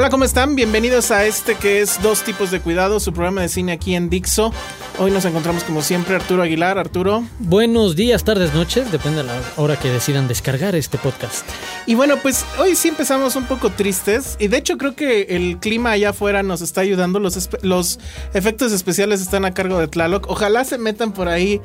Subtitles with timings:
[0.00, 0.56] Hola, ¿cómo están?
[0.56, 4.08] Bienvenidos a este que es Dos tipos de cuidado, su programa de cine aquí en
[4.08, 4.50] Dixo.
[4.98, 6.78] Hoy nos encontramos como siempre Arturo Aguilar.
[6.78, 7.22] Arturo.
[7.38, 11.46] Buenos días, tardes, noches, depende de la hora que decidan descargar este podcast.
[11.84, 15.58] Y bueno, pues hoy sí empezamos un poco tristes y de hecho creo que el
[15.58, 17.18] clima allá afuera nos está ayudando.
[17.18, 17.98] Los,
[18.32, 20.30] efectos especiales están a cargo de Tlaloc.
[20.30, 21.60] Ojalá se metan por ahí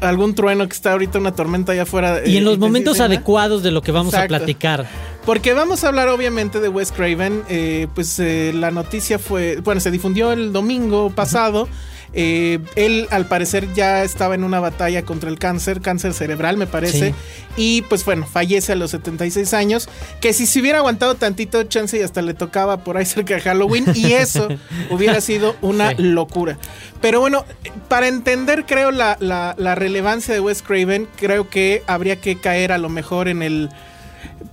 [0.00, 2.22] algún trueno que está ahorita una tormenta allá afuera.
[2.24, 4.36] Y eh, en los momentos adecuados de lo que vamos Exacto.
[4.36, 4.86] a platicar.
[5.26, 7.44] Porque vamos a hablar obviamente de Wes Craven.
[7.48, 11.68] eh, pues eh, la noticia fue, bueno, se difundió el domingo pasado.
[12.16, 16.68] Eh, él al parecer ya estaba en una batalla contra el cáncer, cáncer cerebral me
[16.68, 17.08] parece.
[17.10, 17.14] Sí.
[17.56, 19.88] Y pues bueno, fallece a los 76 años.
[20.20, 23.40] Que si se hubiera aguantado tantito chance y hasta le tocaba por ahí cerca de
[23.40, 23.86] Halloween.
[23.96, 24.46] Y eso
[24.90, 26.02] hubiera sido una Sí.
[26.02, 26.56] locura.
[27.00, 27.44] Pero bueno,
[27.88, 32.70] para entender creo la, la- la relevancia de Wes Craven, creo que habría que caer
[32.70, 33.70] a lo mejor en el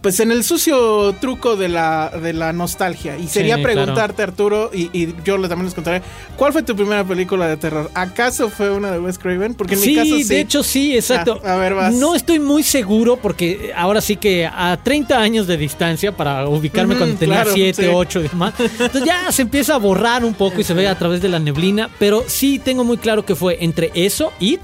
[0.01, 3.17] pues en el sucio truco de la, de la nostalgia.
[3.19, 6.01] Y sería Sí, preguntarte, Arturo, y, y yo le- también les contaré,
[6.37, 7.91] ¿cuál fue tu primera película de terror?
[7.93, 9.53] ¿Acaso fue una de Wes Craven?
[9.53, 10.23] Porque en sí, mi caso sí.
[10.23, 11.39] de hecho sí, exacto.
[11.45, 11.93] Ah, a ver, vas.
[11.93, 16.95] No estoy muy seguro porque ahora sí que a 30 años de distancia para ubicarme
[16.95, 17.89] cuando tenía claro, 7, sí.
[17.93, 18.53] 8 y demás.
[18.59, 21.37] Entonces ya se empieza a borrar un poco y se ve a través de la
[21.37, 24.61] neblina, pero sí tengo muy claro que fue entre eso, It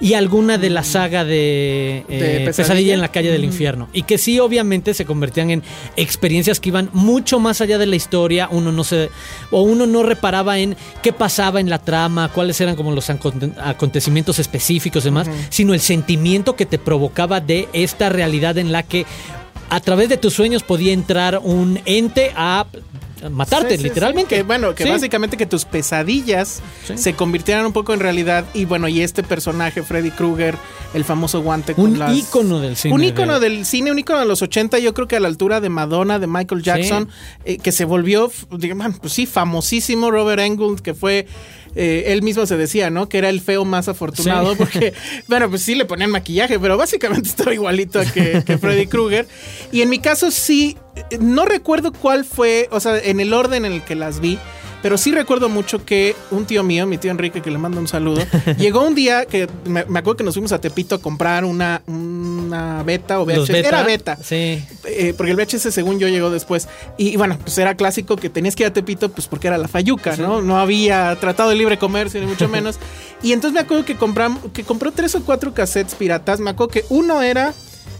[0.00, 2.52] y alguna de la saga de, eh, ¿De Pesadilla?
[2.54, 2.94] Pesadilla?
[2.94, 3.88] en la calle del infierno.
[3.92, 5.62] Y que sí, obviamente, se convertían en
[5.96, 8.48] experiencias que iban mucho más allá de la historia.
[8.50, 9.10] Uno no se.
[9.50, 13.54] o uno no reparaba en qué pasaba en la trama, cuáles eran como los acon-
[13.58, 18.82] acontecimientos específicos y demás, sino el sentimiento que te provocaba de esta realidad en la
[18.82, 19.06] que
[19.68, 22.66] a través de tus sueños podía entrar un ente a
[23.30, 24.36] matarte, Sí, literalmente.
[24.36, 26.60] Que, bueno, que básicamente que tus pesadillas
[26.94, 28.44] se convirtieran un poco en realidad.
[28.54, 30.56] Y bueno, y este personaje, Freddy Krueger,
[30.94, 33.98] el famoso guante con Un las- ícono del cine Un de- ícono del cine, un
[33.98, 37.08] ícono de los 80, yo creo que a la altura de Madonna, de Michael Jackson,
[37.44, 40.10] eh, que se volvió, digamos, pues sí, famosísimo.
[40.10, 41.26] Robert Englund, que fue.
[41.78, 43.06] eh, él mismo se decía, ¿no?
[43.06, 44.56] Que era el feo más afortunado Sí.
[44.58, 44.94] porque,
[45.28, 49.28] bueno, pues sí le ponían maquillaje, pero básicamente estaba igualito a que, que Freddy Krueger.
[49.72, 50.78] Y en mi caso sí,
[51.20, 54.38] no recuerdo cuál fue, o sea, en el orden en el que las vi,
[54.82, 57.88] pero sí recuerdo mucho que un tío mío, mi tío Enrique, que le mando un
[57.88, 58.22] saludo,
[58.58, 61.82] llegó un día que me, me acuerdo que nos fuimos a Tepito a comprar una,
[61.86, 63.48] una beta o VHS.
[63.48, 63.68] beta.
[63.68, 64.18] Era beta.
[64.22, 64.64] Sí.
[64.84, 66.68] Eh, porque el VHS según yo llegó después.
[66.98, 69.68] Y, bueno, pues era clásico que tenías que ir a Tepito, pues porque era la
[69.68, 70.40] Fayuca, ¿no?
[70.40, 72.78] No había tratado de libre comercio, ni mucho menos.
[73.22, 76.38] y entonces me acuerdo que compramos, que compró tres o cuatro cassettes piratas.
[76.38, 77.54] Me acuerdo que uno era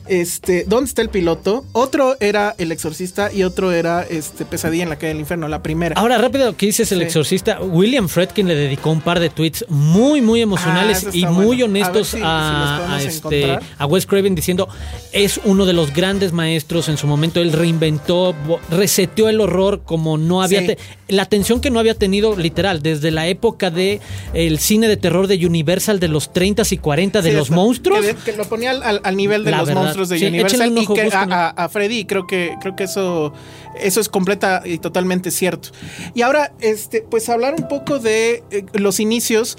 [0.09, 1.65] este, ¿dónde está el piloto?
[1.73, 5.63] Otro era El Exorcista y otro era este Pesadilla en la calle del infierno, la
[5.63, 5.95] primera.
[5.99, 7.05] Ahora, rápido, lo que dices el Sí.
[7.05, 7.61] exorcista.
[7.61, 11.47] William Fredkin le dedicó un par de tweets muy, muy Ah, emocionales eso y muy
[11.47, 11.65] bueno.
[11.67, 14.69] Honestos si- a, este, a Wes Craven diciendo
[15.13, 17.41] es uno de los grandes maestros en su momento.
[17.41, 18.35] Él reinventó,
[18.71, 20.61] reseteó el horror como no había.
[20.61, 20.67] Sí.
[20.69, 20.79] te-
[21.09, 24.01] la atención que no había tenido, literal, desde la época de
[24.35, 28.05] el cine de terror de Universal de los 30s y 40 de Sí, los monstruos.
[28.05, 29.83] Que, que lo ponía al nivel de La los verdad.
[29.83, 33.33] monstruos de Sí, Universal y que a, a- a Freddy creo que creo que eso
[33.81, 35.71] eso es completa y totalmente cierto.
[36.15, 39.57] Y ahora este pues hablar un poco de eh, los inicios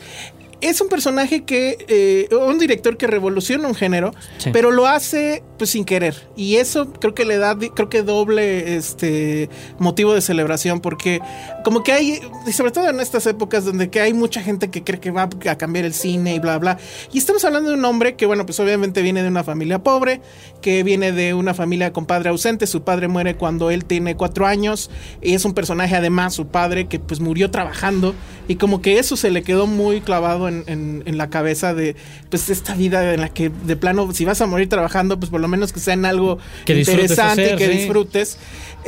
[0.59, 4.49] es un personaje que, eh, un director que revoluciona un género, Sí.
[4.51, 6.27] pero lo hace pues sin querer.
[6.35, 9.49] Y eso creo que le da, creo que doble este
[9.79, 11.21] motivo de celebración, porque
[11.63, 14.83] como que hay, y sobre todo en estas épocas donde que hay mucha gente que
[14.83, 16.77] cree que va a cambiar el cine y bla, bla.
[17.11, 20.21] Y estamos hablando de un hombre que, bueno, pues obviamente viene de una familia pobre,
[20.61, 22.67] que viene de una familia con padre ausente.
[22.67, 24.89] Su padre muere cuando él tiene cuatro años.
[25.21, 28.15] Y es un personaje, además, su padre, que pues murió trabajando.
[28.47, 31.95] Y como que eso se le quedó muy clavado en, en la cabeza de,
[32.29, 35.41] pues, esta vida en la que, de plano, si vas a morir trabajando, pues por
[35.41, 38.37] lo menos que sea en algo interesante y que disfrutes.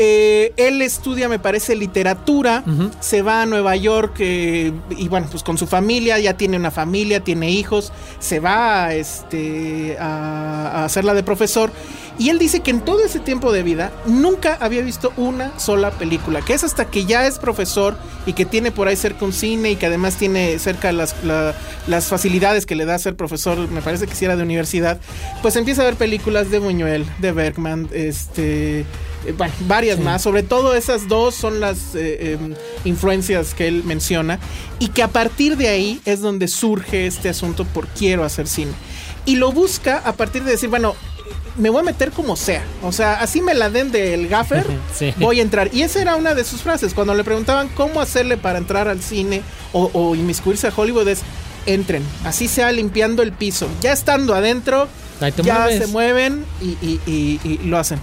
[0.02, 2.64] Eh, él estudia, me parece, literatura,
[3.02, 6.72] se va a Nueva York eh, y bueno, pues con su familia, ya tiene una
[6.72, 11.72] familia, tiene hijos, se va este, a, a hacerla de profesor.
[12.20, 15.92] Y él dice que en todo ese tiempo de vida nunca había visto una sola
[15.92, 19.32] película, que es hasta que ya es profesor y que tiene por ahí cerca un
[19.32, 21.16] cine y que además tiene cerca las,
[21.88, 25.00] las facilidades que le da ser profesor, me parece que si era de universidad,
[25.42, 28.86] pues empieza a ver películas de Buñuel, de Bergman, este, eh,
[29.38, 34.40] bueno, varias más, sobre todo esas dos son las eh, em, influencias que él menciona
[34.80, 38.74] y que a partir de ahí es donde surge este asunto por quiero hacer cine.
[39.26, 40.96] Y lo busca a partir de decir, bueno,
[41.60, 42.64] me voy a meter como sea.
[42.82, 44.66] O sea, así me la den del gaffer,
[45.18, 45.70] voy a entrar.
[45.74, 46.94] Y esa era una de sus frases.
[46.94, 49.42] Cuando le preguntaban cómo hacerle para entrar al cine
[49.74, 51.22] o, inmiscuirse a Hollywood, es
[51.66, 52.04] entren.
[52.24, 53.68] Así sea limpiando el piso.
[53.82, 54.88] Ya estando adentro,
[55.44, 58.00] ya se mueven y, lo hacen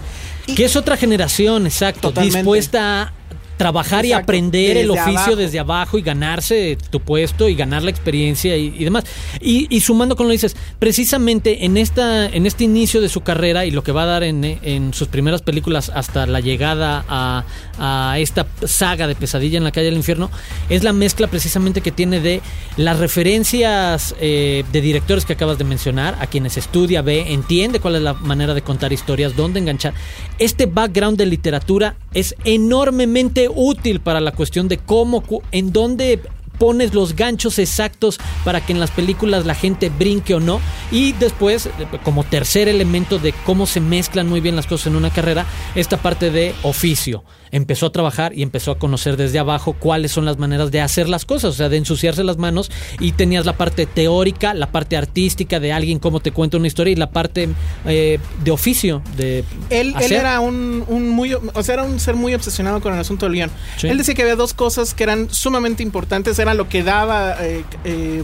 [0.55, 3.11] que es otra generación, exacto, dispuesta
[3.57, 8.55] trabajar y aprender el oficio desde abajo y ganarse tu puesto y ganar la experiencia
[8.55, 9.03] y, demás.
[9.41, 13.65] Y, sumando con lo que dices, precisamente en esta en este inicio de su carrera
[13.65, 17.43] y lo que va a dar en, en sus primeras películas hasta la llegada a,
[17.79, 20.29] a, esta saga de Pesadilla en la calle del infierno,
[20.69, 22.41] es la mezcla precisamente que tiene de
[22.75, 27.95] las referencias eh, de directores que acabas de mencionar, a quienes estudia, ve, entiende cuál
[27.95, 29.93] es la manera de contar historias, dónde enganchar.
[30.39, 36.21] Este background de literatura es enormemente útil para la cuestión de cómo, en dónde
[36.57, 40.59] pones los ganchos exactos para que en las películas la gente brinque o no.
[40.91, 41.69] Y después,
[42.03, 45.45] como tercer elemento de cómo se mezclan muy bien las cosas en una carrera,
[45.75, 47.23] esta parte de oficio.
[47.51, 51.07] Empezó a trabajar y empezó a conocer desde abajo cuáles son las maneras de hacer
[51.07, 52.69] las cosas, o sea, de ensuciarse las manos
[52.99, 56.91] y tenías la parte teórica, la parte artística de alguien cómo te cuenta una historia
[56.91, 57.49] y la parte
[57.85, 62.33] eh, de oficio de él, él era un, muy o sea era un ser muy
[62.33, 63.51] obsesionado con el asunto del guion.
[63.83, 67.63] Él decía que había dos cosas que eran sumamente importantes era lo que daba eh,
[67.83, 68.23] eh,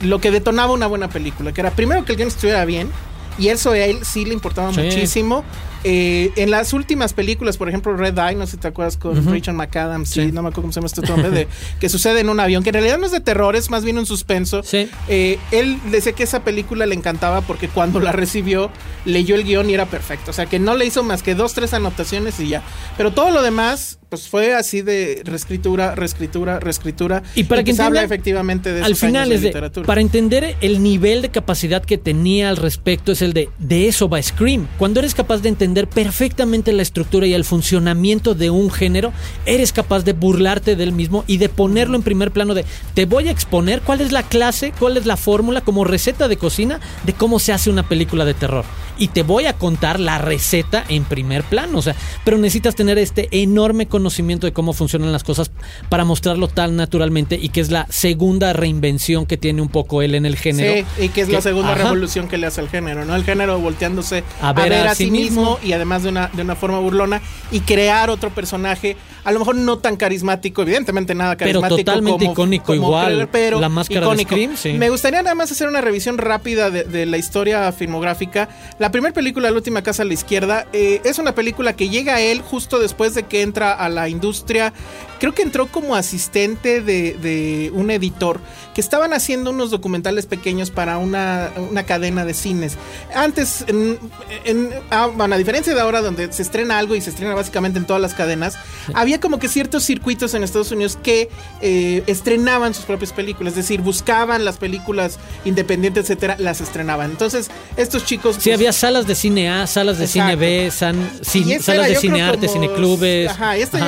[0.00, 2.90] lo que detonaba una buena película que era primero que el guion estuviera bien
[3.38, 5.44] y eso a él sí le importaba muchísimo
[5.88, 9.24] eh, en las últimas películas, por ejemplo, Red Eye, no sé si te acuerdas con
[9.24, 11.48] Rachel McAdams, no me acuerdo cómo se llama este hombre, de,
[11.80, 13.96] que sucede en un avión, que en realidad no es de terror, es más bien
[13.96, 14.62] un suspenso.
[15.08, 18.72] Eh, él decía que esa película le encantaba porque cuando la recibió,
[19.04, 20.32] leyó el guion y era perfecto.
[20.32, 22.62] O sea, que no le hizo más que dos, tres anotaciones y ya.
[22.96, 27.22] Pero todo lo demás, pues fue así de reescritura, reescritura, reescritura.
[27.34, 29.86] Y para que se habla efectivamente de al final es de, literatura.
[29.86, 34.08] Para entender el nivel de capacidad que tenía al respecto es el de de eso
[34.08, 34.68] va Scream.
[34.78, 39.12] Cuando eres capaz de entender perfectamente la estructura y el funcionamiento de un género,
[39.44, 42.64] eres capaz de burlarte del mismo y de ponerlo en primer plano de
[42.94, 46.36] te voy a exponer cuál es la clase, cuál es la fórmula como receta de
[46.36, 48.64] cocina de cómo se hace una película de terror.
[48.98, 51.94] Y te voy a contar la receta en primer plano, o sea,
[52.24, 55.50] pero necesitas tener este enorme conocimiento de cómo funcionan las cosas
[55.88, 60.14] para mostrarlo tan naturalmente y que es la segunda reinvención que tiene un poco él
[60.14, 60.86] en el género.
[60.98, 63.16] Sí, y que es la segunda revolución que le hace al género, ¿no?
[63.16, 66.78] El género volteándose a ver a, sí mismo y además de una, de una forma
[66.78, 71.76] burlona y crear otro personaje, a lo mejor no tan carismático, evidentemente nada carismático.
[71.76, 73.28] Pero totalmente icónico igual.
[73.32, 77.16] pero la máscara de Scream, Me gustaría nada más hacer una revisión rápida de, la
[77.16, 78.48] historia filmográfica.
[78.78, 82.16] La primera película, La última casa a la izquierda, eh, es una película que llega
[82.16, 84.72] a él justo después de que entra a la industria.
[85.18, 88.40] Creo que entró como asistente de, un editor
[88.74, 91.50] que estaban haciendo unos documentales pequeños para una,
[91.86, 92.76] cadena de cines.
[93.14, 93.98] Antes, en,
[94.44, 97.86] en, ah, a diferencia de ahora donde se estrena algo y se estrena básicamente en
[97.86, 98.58] todas las cadenas,
[98.92, 101.30] había como que ciertos circuitos en Estados Unidos que
[101.62, 107.10] eh, estrenaban sus propias películas, es decir, buscaban las películas independientes, etcétera, las estrenaban.
[107.10, 108.36] Entonces, estos chicos.
[108.36, 112.48] Sí, pues, había salas de cine A, salas de cine B, salas de cine arte,
[112.48, 113.30] cine clubes,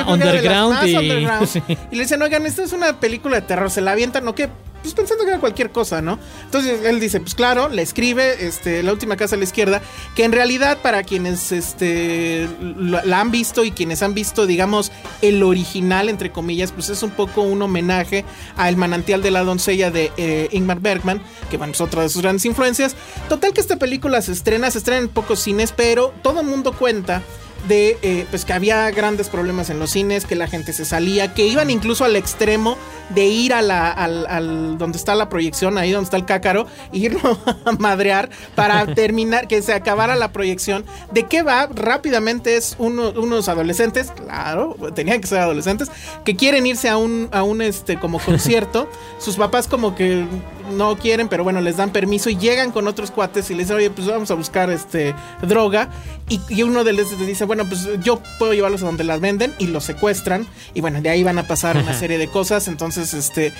[0.07, 0.87] underground.
[0.87, 0.95] Y...
[1.91, 4.35] y le dicen, oigan, esta es una película de terror, se la avientan, ¿no?
[4.35, 4.49] Que
[4.81, 6.19] pues pensando que era cualquier cosa, ¿no?
[6.45, 9.81] Entonces él dice, pues claro, le escribe este, La última casa a la izquierda,
[10.15, 14.91] que en realidad para quienes este, la, han visto y quienes han visto, digamos,
[15.21, 18.23] el original, entre comillas, pues es un poco un homenaje
[18.55, 22.21] al manantial de la doncella de eh, Ingmar Bergman, que bueno, es otra de sus
[22.21, 22.95] grandes influencias.
[23.27, 26.71] Total que esta película se estrena, se estrena en pocos cines, pero todo el mundo
[26.73, 27.21] cuenta
[27.67, 31.33] de eh, pues que había grandes problemas en los cines, que la gente se salía,
[31.33, 32.77] que iban incluso al extremo
[33.09, 36.97] de ir a la, al, donde está la proyección, ahí donde está el cácaro, e
[37.09, 40.85] irlo a madrear para terminar, que se acabara la proyección.
[41.11, 41.67] ¿De qué va?
[41.67, 45.89] Rápidamente es unos adolescentes, claro, tenían que ser adolescentes,
[46.23, 48.89] que quieren irse a un, a un este como concierto.
[49.19, 50.25] Sus papás como que
[50.71, 53.77] no quieren, pero bueno, les dan permiso y llegan con otros cuates y les dicen,
[53.77, 55.89] oye, pues vamos a buscar este droga.
[56.29, 59.53] Y, uno de ellos les dice, bueno, pues yo puedo llevarlos a donde las venden
[59.57, 60.47] y los secuestran.
[60.73, 62.67] Y bueno, de ahí van a pasar una serie de cosas.
[62.67, 63.53] Entonces, este,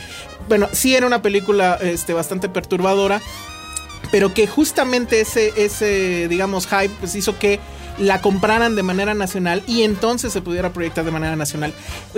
[0.47, 3.21] bueno, sí era una película este, bastante perturbadora.
[4.11, 7.59] Pero que justamente ese, ese, digamos, hype, pues hizo que
[7.99, 11.73] la compraran de manera nacional y entonces se pudiera proyectar de manera nacional.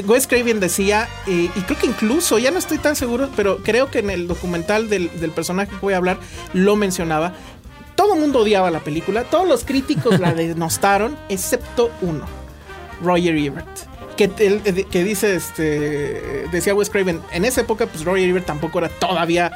[0.06, 3.90] Wes Craven decía, eh, y creo que incluso, ya no estoy tan seguro, pero creo
[3.90, 6.20] que en el documental del, personaje que voy a hablar
[6.54, 7.34] lo mencionaba,
[7.96, 12.26] todo el mundo odiaba la película, todos los críticos la denostaron, excepto uno,
[13.02, 13.68] Roger Ebert.
[14.18, 18.90] Que, que, dice, este, decía Wes Craven, en esa época, pues Roger Ebert tampoco era
[18.90, 19.52] todavía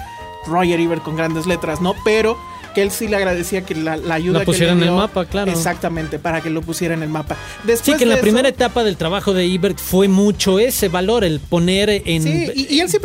[0.47, 1.93] Roger Ebert con grandes letras, ¿no?
[2.03, 2.37] Pero
[2.75, 5.49] que él sí le agradecía que la, ayuda lo pusiera en el mapa, claro.
[5.49, 7.37] Exactamente, para que lo pusiera en el mapa.
[7.81, 11.39] sí, que en la primera etapa del trabajo de Ebert fue mucho ese valor, el
[11.39, 12.23] poner en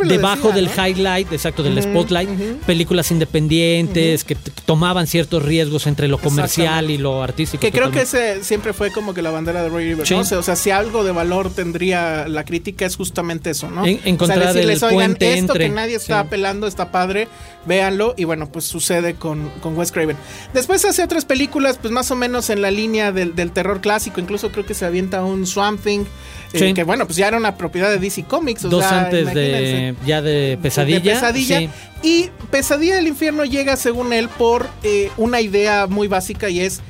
[0.07, 2.29] debajo del highlight, exacto, del spotlight,
[2.65, 4.35] películas independientes que
[4.65, 7.61] tomaban ciertos riesgos entre lo comercial y lo artístico.
[7.61, 10.11] Que creo que ese siempre fue como que la bandera de Roy Ebert.
[10.11, 13.85] O, sea, si algo de valor tendría la crítica es justamente eso, ¿no?
[13.85, 17.29] En, encontrar o sea, decirles, oigan, esto que nadie está apelando está padre,
[17.65, 20.17] véanlo y bueno, pues sucede con con Wes Craven.
[20.53, 24.19] Después hace otras películas, pues más o menos en la línea del, terror clásico.
[24.19, 26.05] Incluso creo que se avienta un Swamp Thing.
[26.53, 28.63] Eh, que bueno, pues ya era una propiedad de DC Comics.
[28.63, 31.01] Dos antes de ya de Pesadilla.
[31.01, 31.69] pesadilla.
[32.03, 36.81] Y Pesadilla del Infierno llega, según él, por eh, una idea muy básica y es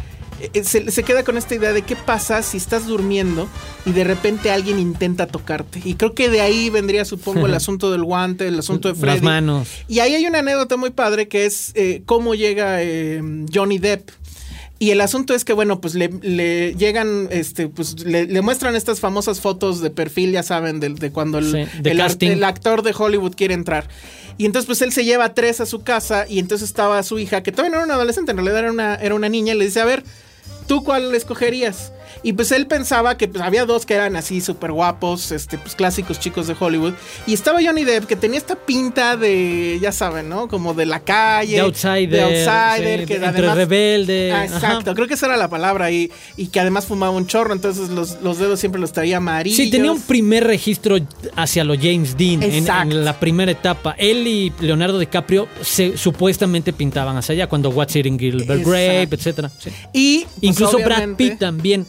[0.53, 3.47] eh, se, queda con esta idea de qué pasa si estás durmiendo
[3.85, 5.81] y de repente alguien intenta tocarte.
[5.83, 9.15] Y creo que de ahí vendría, supongo, el asunto del guante, el asunto de Freddy.
[9.15, 9.69] Las manos.
[9.87, 13.21] Y ahí hay una anécdota muy padre que es eh, cómo llega eh,
[13.53, 14.09] Johnny Depp.
[14.81, 19.39] Y el asunto es que, bueno, pues le, llegan, este, pues le, muestran estas famosas
[19.39, 23.87] fotos de perfil, ya saben, de, cuando el, el, actor de Hollywood quiere entrar.
[24.39, 27.43] Y entonces, pues él se lleva tres a su casa y entonces estaba su hija,
[27.43, 29.65] que todavía no era una adolescente, en realidad era una, era una niña, y le
[29.65, 30.03] dice, a ver,
[30.71, 31.91] ¿tú cuál escogerías?
[32.23, 35.75] Y pues él pensaba que pues, había dos que eran así súper guapos, este, pues
[35.75, 36.93] clásicos chicos de Hollywood.
[37.25, 40.47] Y estaba Johnny Depp, que tenía esta pinta de, ya saben, ¿no?
[40.47, 41.55] Como de la calle.
[41.55, 42.09] De outsider.
[42.09, 44.31] De outsider, que además, rebelde.
[44.31, 45.91] Ah, exacto, creo que esa era la palabra.
[45.91, 49.57] Y, y que además fumaba un chorro, entonces los, los, dedos siempre los traía amarillos.
[49.57, 50.97] Sí, tenía un primer registro
[51.35, 53.95] hacia lo James Dean en, la primera etapa.
[53.97, 59.47] Él y Leonardo DiCaprio se, supuestamente pintaban hacia allá, cuando What's Eating Gilbert Grape, etc.
[59.93, 61.85] Y pues, incluso Brad Pitt también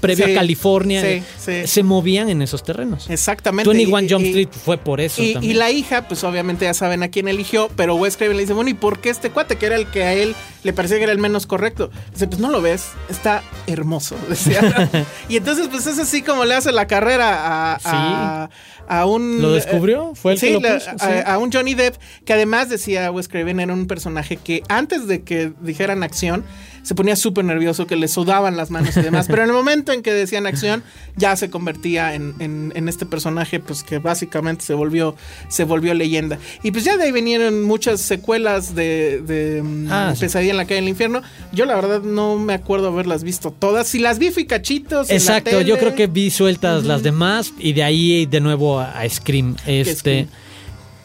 [0.00, 3.08] previo a California, se movían en esos terrenos.
[3.10, 3.68] Exactamente.
[3.68, 5.52] 21 Jump Street fue por eso y, también.
[5.52, 8.52] Y la hija, pues obviamente ya saben a quién eligió, pero Wes Craven le dice,
[8.52, 11.04] bueno, ¿y por qué este cuate, que era el que a él le parecía que
[11.04, 11.90] era el menos correcto?
[12.12, 14.16] Dice, pues no lo ves, está hermoso.
[15.28, 18.48] y entonces, pues es así como le hace la carrera a,
[18.88, 19.40] a, un...
[19.40, 20.14] ¿Lo descubrió?
[20.14, 20.90] ¿Fue el que lo puso?
[21.00, 25.22] A, un Johnny Depp, que además decía Wes Craven, era un personaje que antes de
[25.22, 26.44] que dijeran acción,
[26.82, 29.26] se ponía súper nervioso, que le sudaban las manos y demás.
[29.28, 30.82] Pero en el momento en que decían acción,
[31.16, 35.14] ya se convertía en, en, este personaje, pues que básicamente se volvió,
[35.48, 36.38] se volvió leyenda.
[36.62, 40.64] Y pues ya de ahí vinieron muchas secuelas de, de mm, ah, Pesadilla en la
[40.64, 41.22] calle del infierno.
[41.52, 43.86] Yo la verdad no me acuerdo haberlas visto todas.
[43.86, 45.10] Si las vi fui cachitos.
[45.10, 49.56] Exacto, yo creo que vi sueltas las demás y de ahí de nuevo a, Scream.
[49.66, 50.26] Este.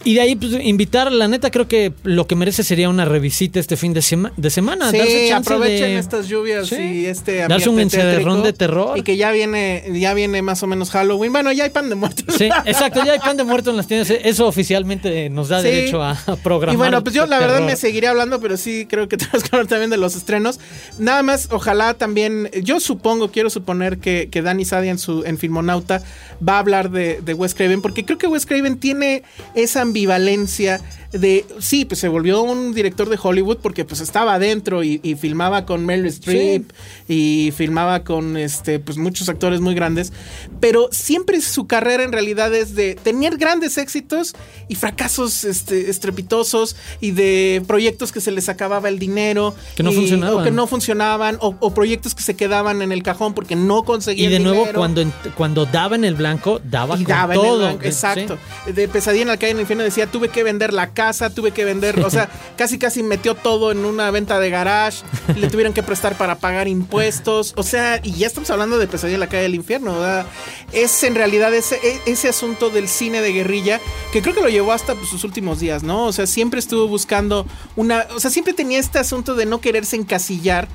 [0.03, 3.59] Y de ahí, pues, invitar, la neta, creo que lo que merece sería una revisita
[3.59, 4.91] este fin de, de semana.
[4.91, 8.97] Sí, aprovechen estas lluvias y este Darse un encerrón de terror.
[8.97, 11.31] Y que ya viene, ya viene más o menos Halloween.
[11.31, 12.23] Bueno, ya hay pan de muerto.
[12.37, 14.09] Sí, exacto, ya hay pan de muerto en las tiendas.
[14.09, 16.75] Eso oficialmente nos da derecho a, programar.
[16.75, 19.49] Y bueno, pues yo la verdad me seguiré hablando, pero sí creo que tenemos que
[19.55, 20.59] hablar también de los estrenos.
[20.99, 25.37] Nada más, ojalá también, yo supongo, quiero suponer que, que Danny Sadia en su en
[25.37, 26.03] Filmonauta
[26.47, 29.23] va a hablar de, de Wes Craven, porque creo que Wes Craven tiene
[29.55, 30.79] esa ambivalencia
[31.19, 35.15] de, sí, pues se volvió un director de Hollywood porque pues estaba adentro y, y
[35.15, 36.71] filmaba con Meryl Streep
[37.07, 40.13] y filmaba con este, pues muchos actores muy grandes,
[40.59, 44.35] pero siempre su carrera en realidad es de tener grandes éxitos
[44.67, 49.55] y fracasos este, estrepitosos y de proyectos que se les acababa el dinero.
[49.75, 50.41] Que no y- funcionaban.
[50.41, 53.79] O que no funcionaban o, o proyectos que se quedaban en el cajón porque no
[53.79, 54.79] Y conseguían de nuevo, dinero.
[54.79, 55.03] cuando,
[55.35, 57.57] cuando daba en el blanco, daba Y con daba en el todo.
[57.59, 58.37] blanco, exacto.
[58.73, 61.51] De pesadilla en la calle en el infierno decía, tuve que vender la casa, tuve
[61.51, 65.03] que vender, o sea, casi casi metió todo en una venta de garage,
[65.35, 69.15] le tuvieron que prestar para pagar impuestos, o sea, y ya estamos hablando de pesadilla
[69.15, 70.25] en la calle del infierno, ¿verdad?
[70.71, 73.79] Es en realidad ese, e- ese asunto del cine de guerrilla
[74.11, 76.05] que creo que lo llevó hasta pues, sus últimos días, ¿no?
[76.05, 77.45] O sea, siempre estuvo buscando
[77.75, 80.67] una, o sea, siempre tenía este asunto de no quererse encasillar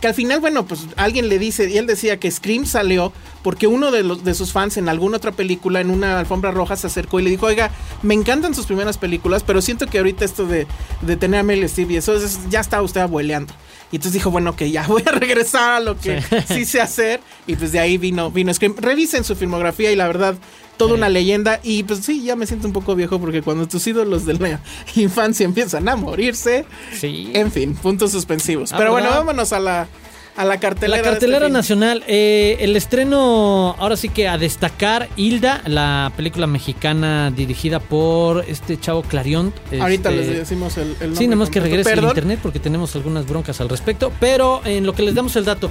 [0.00, 3.66] que al final, bueno, pues alguien le dice, y él decía que Scream salió porque
[3.66, 6.86] uno de, los, de sus fans en alguna otra película, en una alfombra roja, se
[6.86, 7.70] acercó y le dijo, oiga,
[8.02, 10.66] me encantan sus primeras películas, pero siento que ahorita esto de,
[11.02, 13.52] de tener a Meryl Streep y eso, es- ya está usted abueleando.
[13.92, 16.64] Y entonces dijo, bueno, que ya voy a regresar a lo que sí.
[16.64, 17.20] sé hacer.
[17.46, 18.76] Y pues de ahí vino, vino Scream.
[18.76, 20.36] Revisen su filmografía y la verdad,
[20.80, 21.60] toda una leyenda.
[21.62, 24.60] Y pues sí, ya me siento un poco viejo porque cuando tus ídolos de la
[24.96, 26.64] infancia empiezan a morirse,
[26.98, 27.30] Sí.
[27.34, 28.72] en fin, puntos suspensivos.
[28.72, 29.20] Ah, Pero bueno, ¿verdad?
[29.20, 29.88] vámonos a la,
[30.36, 30.96] a la cartelera.
[30.96, 36.46] La este cartelera nacional, eh, el estreno, ahora sí que a destacar, Hilda, la película
[36.46, 39.52] mexicana dirigida por este chavo Clarion.
[39.80, 41.16] Ahorita este, les decimos el, el nombre.
[41.16, 44.12] Sí, nada más que regrese al internet porque tenemos algunas broncas al respecto.
[44.18, 45.70] Pero en lo que les damos el dato,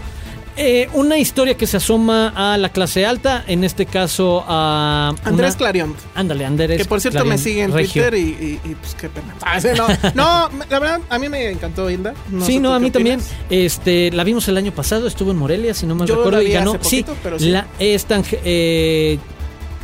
[0.60, 5.14] eh, una historia que se asoma a la clase alta, en este caso a.
[5.24, 5.96] Andrés una- Clarion.
[6.16, 6.78] Ándale, Andrés.
[6.78, 8.04] Que por cierto me sigue en Regio.
[8.04, 9.36] Twitter y, y- y, pues qué pena.
[9.42, 12.14] Ah, no, no, la verdad, a mí me encantó Hilda.
[12.30, 13.20] No sí, no, a mí también.
[13.50, 16.52] Este, la vimos el año pasado, estuvo en Morelia, si no Yo recuerdo, la y
[16.52, 16.74] ganó.
[16.74, 17.50] poquito, sí, pero sí.
[17.50, 19.18] La, esta eh,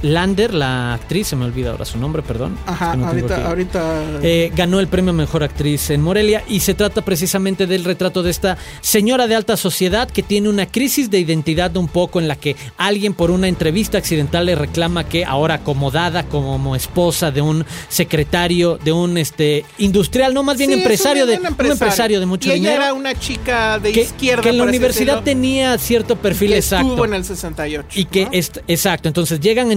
[0.05, 2.57] Lander, la actriz, se me olvida ahora su nombre, perdón.
[2.65, 4.03] Ajá, es que no ahorita, ahorita.
[4.21, 8.29] Eh, ganó el premio Mejor Actriz en Morelia y se trata precisamente del retrato de
[8.31, 12.35] esta señora de alta sociedad que tiene una crisis de identidad un poco en la
[12.35, 17.65] que alguien por una entrevista accidental le reclama que ahora acomodada como esposa de un
[17.89, 21.71] secretario, de un este industrial, no más bien Sí, es empresario, un- de un un
[21.71, 22.83] empresario de mucho y ella dinero.
[22.83, 24.43] era una chica de que, izquierda.
[24.43, 26.89] que en la universidad decirlo, tenía cierto perfil que exacto.
[26.89, 27.87] Estuvo en el 68.
[27.95, 28.31] Y que ¿no?
[28.31, 29.73] es exacto, entonces llegan a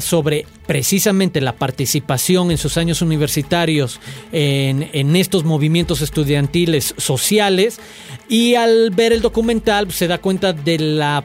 [0.00, 4.00] sobre precisamente la participación en sus años universitarios
[4.32, 7.80] en, en estos movimientos estudiantiles sociales.
[8.28, 11.24] Y al ver el documental se da cuenta de la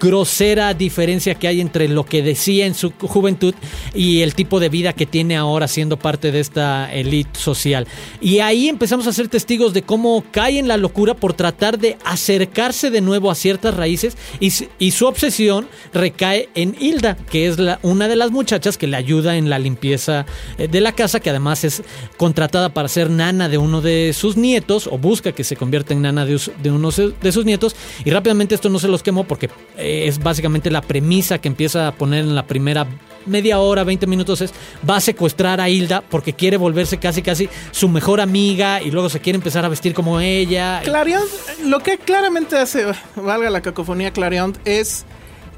[0.00, 3.54] grosera diferencia que hay entre lo que decía en su juventud
[3.94, 7.86] y el tipo de vida que tiene ahora siendo parte de esta élite social.
[8.20, 11.98] Y ahí empezamos a ser testigos de cómo cae en la locura por tratar de
[12.04, 14.50] acercarse de nuevo a ciertas raíces y,
[14.96, 19.50] su obsesión recae en Hilda, que es una de las muchachas que le ayuda en
[19.50, 20.24] la limpieza
[20.56, 21.82] eh, de la casa, que además es
[22.16, 26.02] contratada para ser nana de uno de sus nietos o busca que se convierta en
[26.02, 27.76] nana de, de uno de sus nietos.
[28.04, 31.92] Y rápidamente esto no se los quemó porque es básicamente la premisa que empieza a
[31.92, 32.86] poner en la primera
[33.26, 34.52] media hora, 20 minutos es
[34.88, 39.08] va a secuestrar a Hilda porque quiere volverse casi casi su mejor amiga y luego
[39.08, 40.80] se quiere empezar a vestir como ella.
[40.84, 41.24] Clarion,
[41.64, 45.04] lo que claramente hace, valga la cacofonía Clarion, es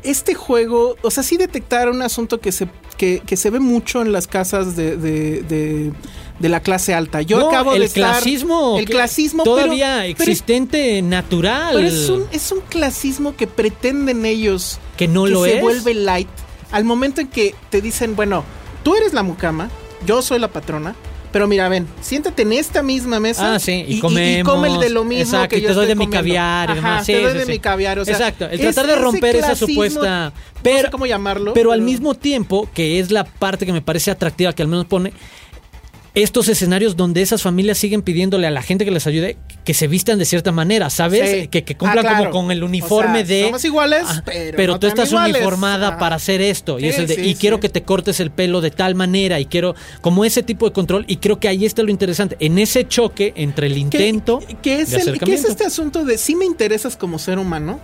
[0.02, 4.00] este juego, o sea, sí detectar un asunto que se, que, que se ve mucho
[4.02, 5.92] en las casas de, de, de-
[6.38, 7.20] de la clase alta.
[7.20, 8.12] Yo No, acabo el de estar...
[8.12, 13.34] clasismo El que clasismo, pero- todavía pero- existente natural Pero es un, es un clasismo
[13.36, 15.62] que pretenden ellos que no lo se es.
[15.62, 16.28] vuelve light
[16.70, 18.44] al momento en que te dicen, bueno,
[18.84, 19.68] tú eres la mucama,
[20.06, 20.94] yo soy la patrona,
[21.32, 24.52] pero mira, ven, siéntate en esta misma mesa Ah, sí, y, comemos.
[24.52, 27.02] come de lo mismo Exacto, que y yo te doy de mi caviar y Ajá,
[27.04, 27.52] te doy sí, de sí.
[27.52, 30.32] mi caviar, o sea, Exacto, el tratar de romper esa supuesta...
[30.34, 33.82] no Pero, sé cómo llamarlo, pero al mismo tiempo, que es la parte que me
[33.82, 35.12] parece atractiva, que al menos pone
[36.22, 39.86] estos escenarios donde esas familias siguen pidiéndole a la gente que les ayude que se
[39.86, 41.30] vistan de cierta manera, ¿sabes?
[41.42, 41.48] Sí.
[41.48, 42.30] Que, que cumplan Ah, claro.
[42.30, 43.44] como con el O uniforme sea, de...
[43.44, 44.22] somos iguales, Ah,
[44.56, 45.36] pero no tú estás iguales.
[45.36, 45.98] uniformada Ajá.
[45.98, 46.78] para hacer esto.
[46.78, 48.94] y Sí, es el de, sí, y quiero que te cortes el pelo de tal
[48.94, 51.04] manera y quiero como ese tipo de control.
[51.08, 52.36] Y creo que ahí está lo interesante.
[52.40, 56.16] En ese choque entre el intento que, es de el- que es este asunto de
[56.18, 57.78] sí me interesas como ser humano,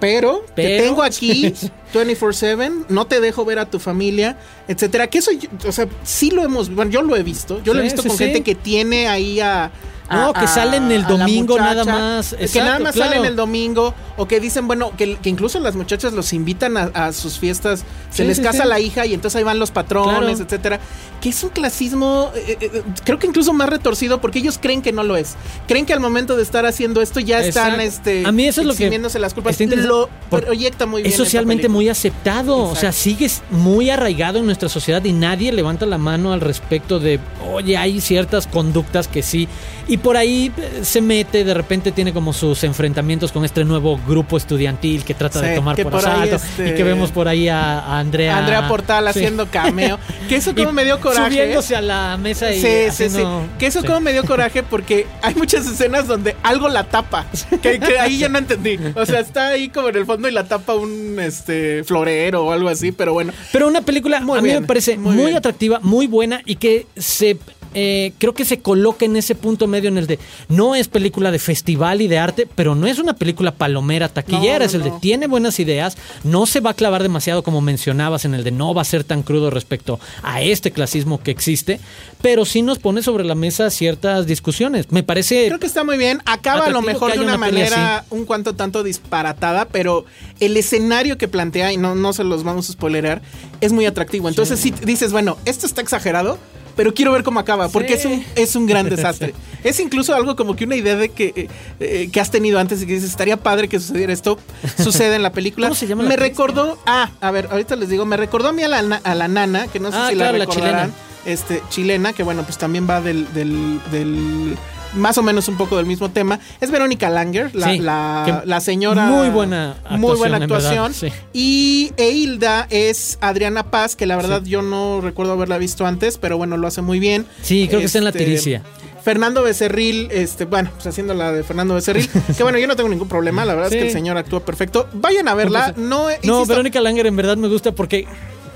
[0.00, 1.52] pero, te Pero- tengo aquí
[1.92, 4.36] 24/7, no te dejo ver a tu familia,
[4.66, 5.06] etcétera.
[5.08, 5.30] Que eso,
[5.66, 8.08] o sea, sí lo hemos, bueno, yo lo he visto, yo lo he visto sí,
[8.08, 8.24] con sí.
[8.24, 9.70] gente que tiene ahí a
[10.10, 12.34] No, que salen el a domingo nada más.
[12.34, 13.12] que nada más claro.
[13.12, 13.94] salen el domingo.
[14.16, 17.84] O que dicen, bueno, que, que incluso las muchachas los invitan a, a sus fiestas.
[18.10, 18.68] Se Sí, les sí, casa sí.
[18.68, 20.44] la hija y entonces ahí van los patrones, Claro.
[20.44, 20.80] etcétera.
[21.20, 24.92] Que es un clasismo, eh, eh, creo que incluso más retorcido porque ellos creen que
[24.92, 25.36] no lo es.
[25.66, 28.66] Creen que al momento de estar haciendo esto ya están este, A mí eso es
[28.66, 29.58] lo que las culpas.
[29.60, 31.12] Lo proyecta muy bien.
[31.12, 35.86] Es socialmente muy aceptado, o sea, sigues muy arraigado en nuestra sociedad y nadie levanta
[35.86, 37.20] la mano al respecto de,
[37.52, 39.48] oye, hay ciertas conductas que sí.
[39.90, 43.98] Y por ahí eh, se mete, de repente tiene como sus enfrentamientos con este nuevo
[44.06, 47.48] grupo estudiantil que trata de tomar por, por asalto este, y que vemos por ahí
[47.48, 48.38] a, a Andrea.
[48.38, 49.18] Andrea Portal Sí.
[49.18, 49.98] haciendo cameo.
[50.28, 51.28] Que eso como Y me dio coraje.
[51.28, 53.50] Subiéndose a la mesa y Sí, sí, haciendo- sí.
[53.58, 57.26] Que eso como me dio coraje porque hay muchas escenas donde algo la tapa.
[57.60, 58.78] Que, que ahí ya no entendí.
[58.94, 62.52] O sea, está ahí como en el fondo y la tapa un este florero o
[62.52, 63.32] algo así, pero bueno.
[63.52, 66.86] Pero una película Muy a mí bien, me parece muy atractiva, muy buena y que
[66.96, 67.36] se
[67.74, 71.30] eh, creo que se coloca en ese punto medio en el de no es película
[71.30, 74.74] de festival y de arte, pero no es una película palomera taquillera, No, no, es
[74.74, 74.98] el de no.
[74.98, 78.74] tiene buenas ideas, no se va a clavar demasiado como mencionabas en el de no
[78.74, 81.80] va a ser tan crudo respecto a este clasismo que existe,
[82.22, 84.90] pero sí nos pone sobre la mesa ciertas discusiones.
[84.90, 86.20] Me parece Creo que está muy bien.
[86.24, 90.04] Acaba a lo mejor de una manera un cuanto tanto disparatada, pero
[90.40, 93.22] el escenario que plantea, y no, no se los vamos a spoilerear,
[93.60, 94.28] es muy atractivo.
[94.28, 96.38] Entonces sí dices, bueno, esto está exagerado.
[96.80, 97.98] Pero quiero ver cómo acaba, porque Sí.
[97.98, 99.34] es un, es un gran desastre.
[99.62, 102.80] Es incluso algo como que una idea de que, eh, eh, que has tenido antes
[102.80, 104.38] y que dices, estaría padre que sucediera esto.
[104.82, 105.66] Sucede en la película.
[105.68, 108.52] ¿Cómo se llama la Me recordó, ah, a ver, ahorita les digo, me recordó a
[108.52, 110.90] mí a la, a la nana, que no sé Ah, si claro, la la recordarán.
[110.92, 110.94] chilena.
[111.26, 114.56] Este, chilena, que bueno, pues también va del, del, del-
[114.94, 116.40] más o menos un poco del mismo tema.
[116.60, 119.06] Es Verónica Langer, la, Sí, la- señora.
[119.06, 120.94] muy buena Muy buena actuación, en verdad, actuación.
[121.12, 121.16] sí.
[121.32, 126.18] Y e Hilda es Adriana Paz, que la verdad yo no recuerdo haberla visto antes,
[126.18, 127.26] pero bueno, lo hace muy bien.
[127.42, 128.62] Sí, creo que está en la Este, tiricia.
[129.02, 132.88] Fernando Becerril, este, bueno, pues haciendo la de Fernando Becerril, que bueno, yo no tengo
[132.90, 134.88] ningún problema, la verdad es que el señor actúa perfecto.
[134.92, 138.06] Vayan a verla, no, No, insisto, Verónica Langer en verdad me gusta porque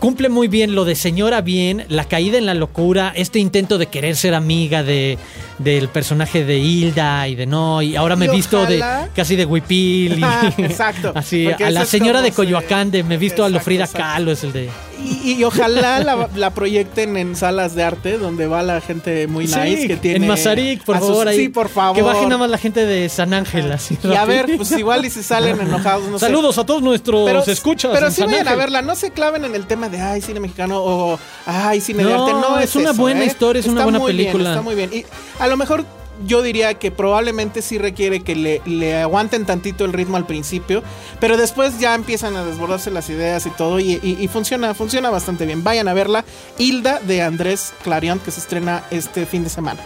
[0.05, 3.87] cumple muy bien lo de señora bien, la caída en la locura, este intento de
[3.87, 5.19] querer ser amiga de
[5.59, 8.83] del personaje de Hilda y de no, y ahora me he visto de
[9.15, 13.19] casi de Huipil y Ah, exacto, así a la señora de Coyoacán de me he
[13.19, 14.05] visto a Exacto, Frida exacto.
[14.05, 14.69] Kahlo es el de
[15.05, 19.45] Y, y ojalá la, la proyecten en salas de arte donde va la gente muy
[19.47, 20.17] nice que tiene.
[20.17, 21.37] en Mazarik, por a sus- favor, ahí.
[21.37, 21.95] Sí, por favor.
[21.97, 23.97] Que baje nada más la gente de San Ángel así.
[24.03, 26.27] Y a ver, pues igual y si salen enojados, no sé.
[26.27, 27.91] Saludos a todos nuestros Pero, escuchas.
[27.95, 30.41] pero sí San vayan a verla, no se claven en el tema de ay, cine
[30.41, 32.33] mexicano o ay, cine de No, arte.
[32.33, 33.27] No, es, es una eso, buena ¿eh?
[33.27, 34.91] historia, es una Está buena muy bien, está muy bien.
[34.93, 35.05] Y
[35.39, 35.85] a lo mejor
[36.25, 40.81] yo diría que probablemente sí requiere que le, le aguanten tantito el ritmo al principio,
[41.19, 45.11] pero después ya empiezan a desbordarse las ideas y todo y, y- y funciona, funciona
[45.11, 45.65] bastante bien.
[45.65, 46.25] Vayan a verla.
[46.57, 49.81] Hilda de Andrés Clarion, que se estrena este fin de semana.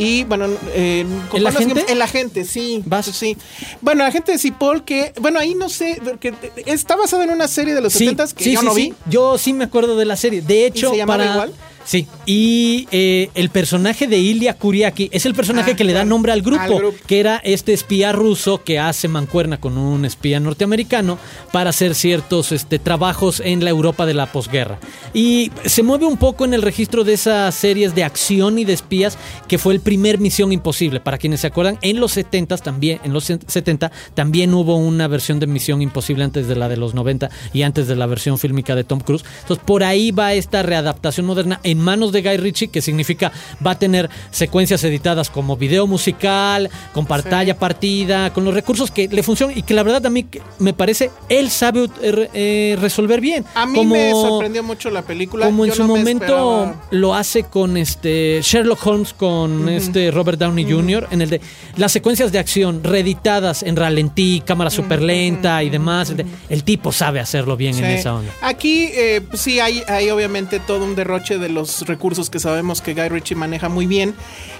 [0.00, 1.74] Y bueno, eh, ¿con ¿El cuál nos agente?
[1.74, 1.90] seguimos?
[1.92, 2.82] El agente, sí.
[2.86, 3.04] Vas.
[3.04, 3.36] Sí.
[3.82, 6.32] Bueno, el agente de Cipoll, que, bueno, ahí no sé, porque
[6.64, 8.94] está basado en una serie de los 70 que yo no vi.
[9.10, 10.40] Yo sí me acuerdo de la serie.
[10.40, 11.32] De hecho, se llamaba para.
[11.32, 11.54] igual?
[11.84, 12.06] Sí.
[12.26, 16.32] Y eh, el personaje de Ilya Kuriaki es el personaje Ah, que le da nombre
[16.32, 16.98] al grupo, Al grupo.
[17.06, 21.18] que era este espía ruso que hace mancuerna con un espía norteamericano
[21.52, 24.78] para hacer ciertos este, trabajos en la Europa de la posguerra.
[25.14, 28.72] Y se mueve un poco en el registro de esas series de acción y de
[28.72, 31.00] espías que fue el primer Misión Imposible.
[31.00, 35.40] Para quienes se acuerdan, en los 70 también, en los 70 también hubo una versión
[35.40, 38.74] de Misión Imposible antes de la de los 90 y antes de la versión fílmica
[38.74, 39.24] de Tom Cruise.
[39.42, 43.32] Entonces, por ahí va esta readaptación moderna en manos de Guy Ritchie, que significa
[43.64, 49.08] va a tener secuencias editadas como video musical, con pantalla partida, con los recursos que
[49.08, 50.26] le funcionan y que la verdad a mí
[50.58, 53.44] me parece él sabe eh, eh, resolver bien.
[53.54, 55.46] A mí Como- me sorprendió mucho la película.
[55.46, 60.38] como en Yo su no momento lo hace con este Sherlock Holmes con este Robert
[60.38, 61.08] Downey Jr.
[61.10, 61.40] en el de
[61.76, 66.10] las secuencias de acción reeditadas en ralentí, cámara súper lenta y demás.
[66.10, 68.32] el, de- el tipo sabe hacerlo bien en esa onda.
[68.42, 72.94] Aquí eh, sí hay, hay obviamente todo un derroche de los recursos que sabemos que
[72.94, 74.14] Guy Ritchie maneja muy bien,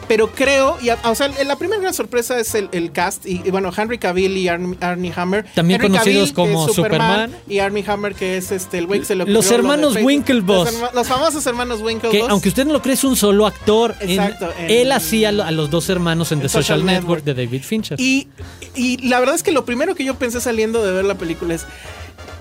[0.09, 3.51] pero creo, y, o sea, la primera gran sorpresa es el, el cast y, y
[3.51, 5.45] bueno, Henry Cavill y Armie, Armie Hammer.
[5.55, 7.35] También Henry conocidos Cavill, como es Superman.
[7.49, 9.97] y Armie Hammer que es este el güey que se le Los lo hermanos.
[10.03, 10.73] Winklevoss.
[10.81, 12.13] Los, los famosos hermanos Winklevoss.
[12.27, 13.95] Que aunque usted no lo cree, es un solo actor.
[14.01, 17.25] Exacto, en- él hacía lo- a los dos hermanos en en The Social, Social Network,
[17.25, 17.25] Network.
[17.25, 18.01] de David Fincher.
[18.01, 18.29] Y,
[18.75, 21.55] y la verdad es que lo primero que yo pensé saliendo de ver la película
[21.55, 21.67] es.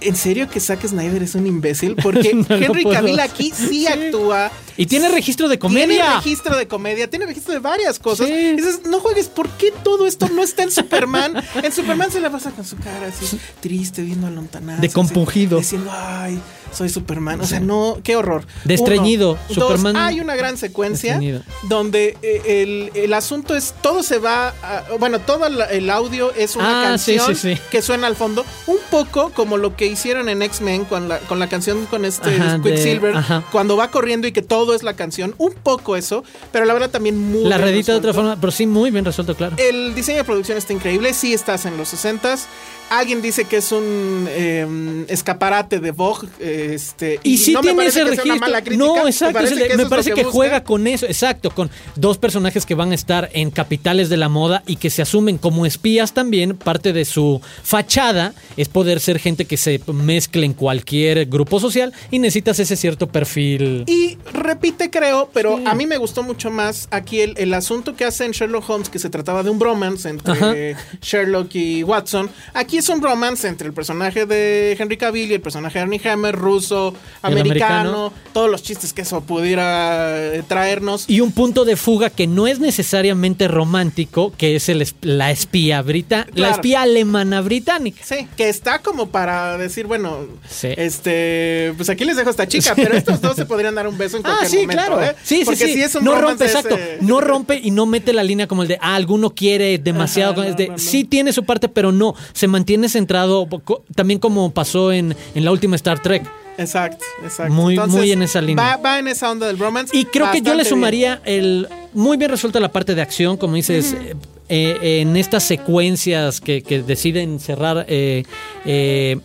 [0.01, 1.95] ¿En serio que Zack Snyder es un imbécil?
[2.03, 4.51] Porque No Henry Cavill aquí sí, actúa.
[4.77, 6.15] Y tiene registro de Tiene comedia.
[6.17, 8.27] registro de comedia, tiene registro de varias cosas.
[8.27, 8.33] Sí.
[8.33, 11.33] Y dices, no juegues, ¿por qué todo esto no está en Superman?
[11.63, 14.79] En Superman se la pasa con su cara así, triste, viendo a lontanazos.
[14.81, 15.57] De así, compungido.
[15.59, 16.39] Diciendo, ay,
[16.73, 17.41] soy Superman.
[17.41, 18.45] O sea, no, qué horror.
[18.63, 19.61] De estreñido, Uno.
[19.61, 21.19] Superman- Dos, hay una gran secuencia
[21.63, 26.55] donde eh, el, el asunto es, todo se va, a- bueno, todo el audio es
[26.55, 27.57] una Ah, canción sí.
[27.69, 31.39] que suena al fondo, un poco como lo que hicieron en X-Men con la, con
[31.39, 33.15] la canción con este Ajá, Quicksilver,
[33.51, 36.89] cuando va corriendo y que todo es la canción, un poco eso, pero la verdad
[36.89, 39.55] también muy La redita de otra forma, pero sí muy bien resuelto, claro.
[39.57, 42.45] El diseño de producción está increíble, sí estás en los 60s.
[42.89, 46.27] Alguien dice que es un eh, escaparate de Vogue.
[46.39, 48.47] Este, Y, sí no me tiene parece ese que sea una registro.
[48.47, 49.27] mala crítica, no, exacto.
[49.27, 52.95] Me parece que, me parece juega con eso, exacto, con dos personajes que van a
[52.95, 56.57] estar en capitales de la moda y que se asumen como espías también.
[56.57, 61.93] Parte de su fachada es poder ser gente que se mezcle en cualquier grupo social
[62.11, 63.83] y necesitas ese cierto perfil.
[63.87, 68.05] Y repite, creo, pero a mí me gustó mucho más aquí el, el asunto que
[68.05, 70.53] hace en Sherlock Holmes, que se trataba de un bromance entre Ajá.
[71.01, 72.29] Sherlock y Watson.
[72.53, 76.01] Aquí es un romance entre el personaje de Henry Cavill y el personaje de Ernie
[76.09, 78.13] Hammer, ruso, americano, americano.
[78.33, 81.05] todos los chistes que eso pudiera eh, traernos.
[81.07, 85.81] Y un punto de fuga que no es necesariamente romántico, que es el, la espía
[85.81, 88.01] brita, la espía alemana británica.
[88.03, 90.17] Sí, que está como para decir, bueno,
[90.49, 90.69] Sí.
[90.77, 93.97] este, pues aquí les dejo a esta chica, pero estos dos se podrían dar un
[93.97, 95.03] beso en Ah, cualquier sí, momento, claro.
[95.03, 95.15] ¿eh?
[95.23, 95.73] Sí, sí, Porque sí.
[95.73, 96.75] si es un no romance rompe, exacto.
[96.75, 100.41] ese- No rompe y no mete la línea como el de, ah, alguno quiere demasiado.
[100.41, 100.77] Ajá, es no, de, no, no.
[100.79, 102.15] Sí tiene su parte, pero no.
[102.33, 106.23] Se mantiene centrado, co- también como pasó en, en la última Star Trek.
[106.57, 107.53] Exacto, exacto.
[107.53, 108.63] Muy- muy en esa línea.
[108.63, 109.95] Va, va en esa onda del romance.
[109.95, 110.65] Y creo que yo le bien.
[110.65, 114.15] sumaría el muy bien resuelta la parte de acción, como dices, eh,
[114.49, 118.23] eh, en estas secuencias que, que deciden cerrar eh,
[118.65, 119.17] eh,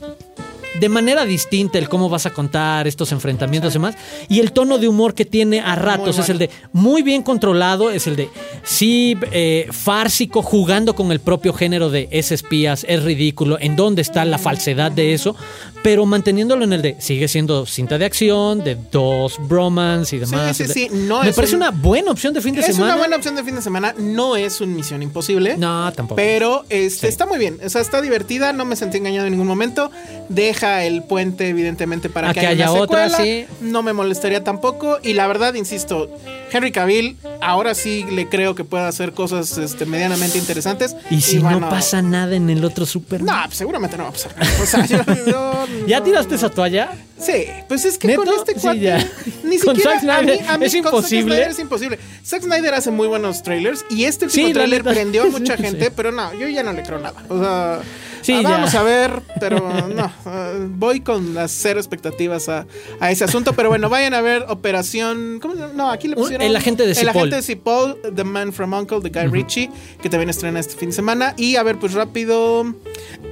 [0.81, 3.97] de manera distinta el cómo vas a contar estos enfrentamientos y demás.
[4.29, 7.91] Y el tono de humor que tiene a ratos es el de muy bien controlado,
[7.91, 8.29] es el de
[8.63, 14.03] sí, eh, fársico, jugando con el propio género de es espías, es ridículo, en dónde
[14.03, 15.37] está la falsedad de eso,
[15.85, 20.57] pero manteniéndolo en el de sigue siendo cinta de acción, de dos bromance y demás.
[20.57, 22.87] sí, sí, no Me es parece un- una buena opción de fin de Es semana.
[22.87, 23.95] una buena opción de fin de semana.
[23.99, 25.59] No es un misión imposible.
[25.59, 26.17] No, tampoco.
[26.17, 27.07] Pero este, Sí.
[27.09, 27.59] está muy bien.
[27.63, 28.55] O sea, está divertida.
[28.55, 29.91] No me sentí engañado en ningún momento.
[30.31, 33.47] Deja el puente, evidentemente, para A que, que haya, haya otra, secuela.
[33.47, 33.47] sí.
[33.61, 34.99] No me molestaría tampoco.
[35.03, 36.09] Y la verdad, insisto,
[36.51, 40.97] Henry Cavill, ahora sí le creo que pueda hacer cosas este, medianamente interesantes.
[41.11, 43.37] y si bueno, no pasa nada en el otro Superman.
[43.37, 44.33] No, pues seguramente no va a pasar.
[44.63, 46.91] O sea, yo, yo ¿Ya tiraste esa toalla?
[47.19, 48.25] Sí, pues es que ¿Neto?
[48.25, 48.99] con este Sí, cuate ya.
[49.45, 51.35] ni Con siquiera Zack a mí, Snyder a mí es con Zack imposible.
[51.35, 51.99] Snyder es imposible.
[52.25, 55.57] Zack Snyder hace muy buenos trailers y este Sí, último la trailer prendió a mucha
[55.57, 55.63] Sí.
[55.63, 57.23] gente, pero no, yo ya no le creo nada.
[57.29, 57.81] O sea,
[58.25, 58.49] Sí, ah, ya.
[58.51, 59.59] vamos a ver, pero
[59.95, 62.67] no, ah, voy con las cero expectativas a,
[62.99, 65.41] a ese asunto, pero bueno, vayan a ver Operación.
[65.75, 67.17] No, aquí le pusieron El agente de El Cipoll.
[67.17, 69.71] agente de Cipoll, The Man from Uncle de Guy Ritchie,
[70.03, 72.75] que también estrena este fin de semana y a ver pues rápido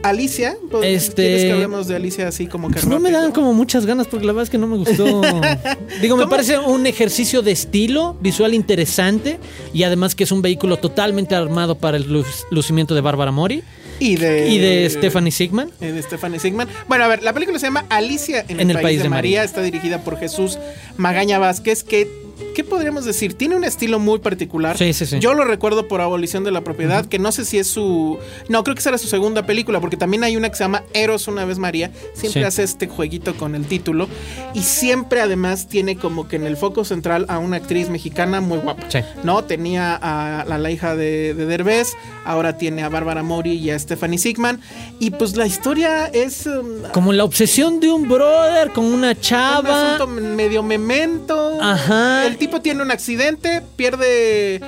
[0.03, 3.55] Alicia, Este- ¿quieres que hablemos de Alicia así como que Pues no me dan como
[3.55, 5.05] muchas ganas porque la verdad es que no me gustó.
[6.03, 6.29] Digo, me ¿Cómo?
[6.29, 9.39] parece un ejercicio de estilo visual interesante
[9.73, 13.63] y además que es un vehículo totalmente armado para el lu- lucimiento de Bárbara Mori
[14.03, 15.71] y de y de Stephanie Sigman.
[15.79, 16.69] de Stephanie Sigman.
[16.89, 19.45] Bueno, a ver, la película se llama Alicia en, el, País, de, María.
[19.45, 20.59] Está dirigida por Jesús
[20.97, 22.09] Magaña Vázquez, que,
[22.55, 23.35] ¿qué podríamos decir?
[23.35, 24.77] Tiene un estilo muy particular.
[24.79, 25.19] Sí, sí, sí.
[25.21, 28.19] Yo lo recuerdo por Abolición de la Propiedad, que no sé si es su...
[28.49, 31.29] No, creo que será su segunda película, porque también hay una que se llama Eros
[31.29, 31.91] una vez María.
[32.15, 32.47] Siempre Sí.
[32.47, 34.09] hace este jueguito con el título.
[34.55, 38.59] Y siempre además tiene como que en el foco central a una actriz mexicana muy
[38.59, 38.85] guapa.
[38.89, 38.99] Sí.
[39.25, 39.45] ¿no?
[39.45, 41.93] Tenía a la, la hija de, de Derbez,
[42.25, 44.61] ahora tiene a Bárbara Mori y a Stephanie Sigman.
[44.99, 49.21] Y pues la historia es um, Como la obsesión de un brother con una un
[49.21, 49.95] chava.
[49.95, 51.59] asunto medio memento.
[51.61, 52.27] Ajá.
[52.27, 54.61] El tipo tiene un accidente, pierde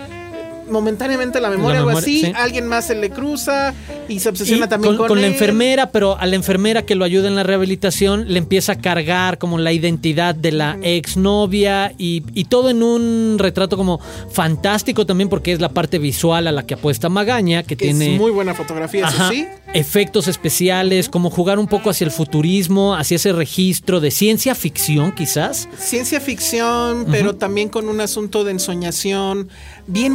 [0.69, 2.21] momentáneamente la memoria, La algo memoria, así.
[2.27, 2.33] sí.
[2.37, 3.75] Alguien más se le cruza
[4.09, 5.33] y se obsesiona Y también con, con, con la él.
[5.33, 9.39] enfermera, pero a la enfermera que lo ayuda en la rehabilitación le empieza a cargar
[9.39, 14.01] como la identidad de la exnovia y, y todo en un retrato como
[14.31, 18.15] fantástico también porque es la parte visual a la que apuesta Magaña, que, Que tiene
[18.15, 19.47] es muy buena fotografía, eso Ajá, sí.
[19.73, 25.13] efectos especiales, como jugar un poco hacia el futurismo, hacia ese registro de ciencia ficción
[25.13, 25.69] quizás.
[25.79, 29.49] Ciencia ficción, pero también con un asunto de ensoñación,
[29.87, 30.13] bien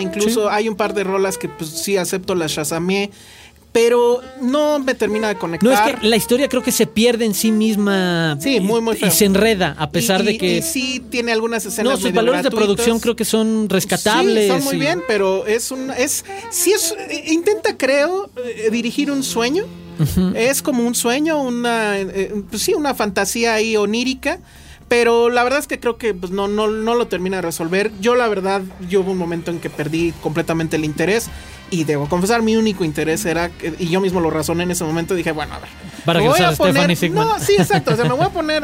[0.00, 3.10] Incluso hay un par de rolas que pues sí acepto, las Shazamé,
[3.72, 5.66] pero no me termina de conectar.
[5.66, 8.36] No, es que la historia creo que se pierde en sí misma.
[8.40, 10.56] Sí, y- muy, muy Y se enreda, a pesar Y- de que.
[10.58, 14.44] y sí tiene algunas escenas no, sus medio valores de producción creo que son rescatables.
[14.44, 18.68] Sí, son muy y- bien, pero es un es sí es eh, intenta creo eh,
[18.70, 19.64] dirigir un sueño
[20.34, 24.40] Es como un sueño, una, eh, pues sí, una fantasía ahí onírica.
[24.88, 27.90] Pero la verdad es que creo que pues, no, no, no lo termina de resolver.
[28.00, 31.28] Yo la verdad, yo hubo un momento en que perdí completamente el interés.
[31.70, 35.14] Y debo confesar, mi único interés era, y yo mismo lo razoné en ese momento,
[35.14, 35.68] dije, bueno, a ver.
[36.04, 37.26] Para me que voy a poner- Sigman.
[37.26, 37.94] No, sí, exacto.
[37.94, 38.62] O sea, me voy a poner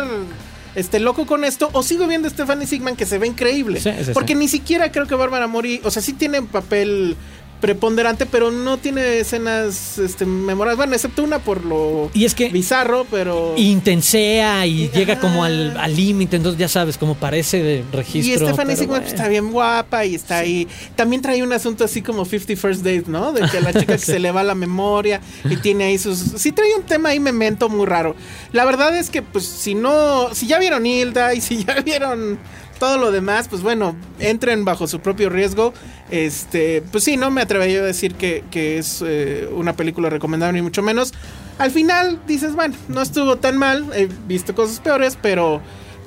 [0.75, 1.71] este loco con esto.
[1.73, 3.81] O sigo viendo a Stephanie Sigman que se ve increíble.
[3.81, 4.39] Sí, sí, porque sí.
[4.39, 7.17] ni siquiera creo que Bárbara Mori, o sea, sí tiene un papel
[7.61, 10.77] preponderante, pero no tiene escenas este, memorables.
[10.77, 13.55] Bueno, excepto una por lo Y es que- bizarro, pero.
[13.57, 17.97] Intensea y Y- llega como al al límite, entonces ya sabes, como parece de Y
[17.97, 18.47] registro.
[18.47, 19.17] Stephanie pero Sigman pues, bueno.
[19.17, 20.69] está bien guapa y está ahí.
[20.97, 23.33] También trae un asunto así como 50 First Dates, ¿no?
[23.33, 24.13] De que la chica que Sí.
[24.13, 26.19] se le va la memoria y tiene ahí sus.
[26.19, 28.15] Sí, trae un tema ahí memento muy raro.
[28.53, 30.33] La verdad es que, pues, si no.
[30.35, 32.39] Si ya vieron Hilda y si ya vieron
[32.79, 35.75] todo lo demás, pues bueno, entren bajo su propio riesgo.
[36.11, 40.63] Este, pues sí, no me atrevería a decir que, es eh, una película recomendable ni
[40.63, 41.13] mucho menos.
[41.59, 45.61] Al final dices, bueno, no estuvo tan mal, he visto cosas peores, pero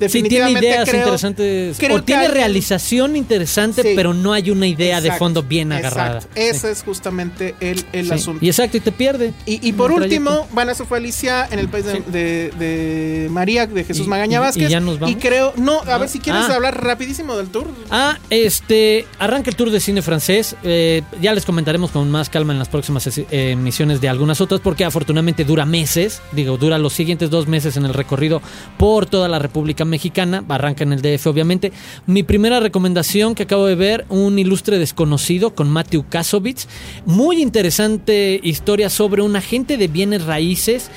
[0.08, 1.76] Sí, tiene definitivamente ideas creo, interesantes.
[1.78, 3.88] creo o tiene hay- realización interesante, Sí.
[3.96, 6.18] pero no hay una idea de fondo bien agarrada.
[6.18, 6.40] exacto.
[6.40, 8.44] Ese es justamente el, el asunto.
[8.44, 9.32] Y exacto, y te pierde.
[9.46, 10.54] Y, y por último, trayecto.
[10.54, 14.40] bueno, eso fue Alicia en el país de, de- de María, de Jesús Y- Magaña
[14.40, 14.68] Vázquez.
[14.68, 15.16] y ya nos vamos.
[15.16, 16.54] Y creo, no, a ver si quieres Ah.
[16.56, 17.66] hablar rapidísimo del tour.
[17.90, 20.56] Ah, este, arranca el tour de cine francés.
[20.62, 24.60] Eh, ya les comentaremos con más calma en las próximas eh, emisiones de algunas otras,
[24.60, 26.20] porque afortunadamente dura meses.
[26.32, 28.40] Digo, dura los siguientes dos meses en el recorrido
[28.78, 30.44] por toda la República Mexicana.
[30.48, 31.72] Arranca en el DF, obviamente.
[32.06, 36.66] Mi primera recomendación que acabo de ver, un ilustre desconocido con Matthew Kasovitz.
[37.06, 40.90] Muy interesante historia sobre un agente de bienes raíces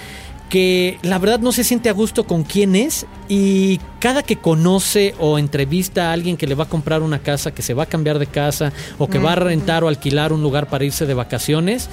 [0.50, 5.16] que la verdad no se siente a gusto con quién es y cada que conoce
[5.20, 7.88] o entrevista a alguien que le va a comprar una casa, que se va a
[7.88, 11.14] cambiar de casa o que va a rentar o alquilar un lugar para irse de
[11.14, 11.90] vacaciones,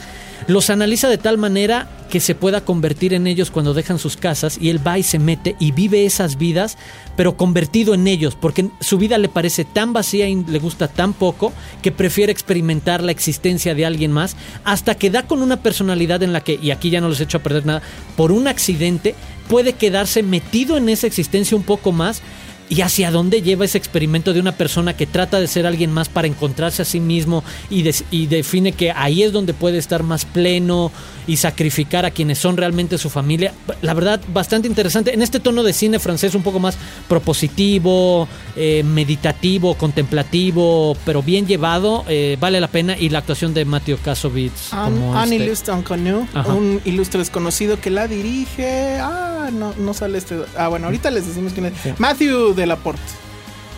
[0.46, 4.58] los analiza de tal manera que se pueda convertir en ellos cuando dejan sus casas
[4.60, 6.76] y él va y se mete y vive esas vidas,
[7.16, 11.14] pero convertido en ellos, porque su vida le parece tan vacía y le gusta tan
[11.14, 16.22] poco que prefiere experimentar la existencia de alguien más hasta que da con una personalidad
[16.22, 17.82] en la que, y aquí ya no les echo a perder nada,
[18.16, 19.14] por un accidente
[19.48, 22.22] puede quedarse metido en esa existencia un poco más
[22.68, 26.08] y hacia dónde lleva ese experimento de una persona que trata de ser alguien más
[26.08, 27.82] para encontrarse a sí mismo y,
[28.26, 30.90] define que ahí es donde puede estar más pleno
[31.26, 33.52] y sacrificar a quienes son realmente su familia.
[33.80, 35.14] La verdad, bastante interesante.
[35.14, 36.76] En este tono de cine francés un poco más
[37.08, 42.96] propositivo, eh, meditativo, contemplativo, pero bien llevado, eh, vale la pena.
[42.98, 44.72] Y la actuación de Matthew Kasovitz.
[44.72, 48.98] Un, como un este- ilustre inconnu, un ilustre desconocido que la dirige.
[49.00, 50.40] Ah, no, no sale este.
[50.56, 51.74] Ah, bueno, ahorita les decimos quién es.
[51.82, 51.90] Sí.
[51.98, 53.02] Matthew Delaporte.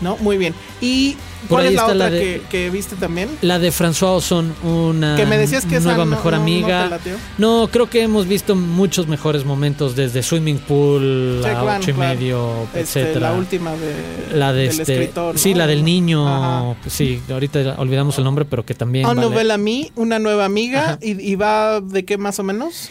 [0.01, 0.17] ¿No?
[0.19, 0.55] Muy bien.
[0.81, 1.17] ¿Y
[1.49, 3.29] Por cuál es la otra la de- que, que viste también?
[3.43, 6.99] La de François Ozon, una Que me decías que esa nueva no- mejor no- amiga.
[7.39, 11.95] No, creo que hemos visto muchos mejores momentos desde Swimming Pool Sí, a ocho y
[11.95, 13.31] medio, Este, etcétera.
[13.31, 15.39] la última de, La de del este, escritor.
[15.39, 16.75] sí, la del niño, Ajá.
[16.89, 19.29] sí, ahorita olvidamos el nombre, pero que también Un vale.
[19.31, 20.99] novela a mí, una nueva amiga.
[21.01, 22.91] Y, y va de qué más o menos?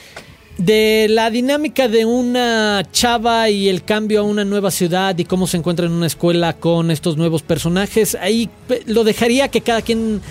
[0.57, 5.47] De la dinámica de una chava y el cambio a una nueva ciudad y cómo
[5.47, 8.15] se encuentra en una escuela con estos nuevos personajes.
[8.21, 10.21] Ahí pe- lo dejaría que cada quien,